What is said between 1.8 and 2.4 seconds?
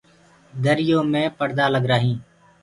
هينٚ۔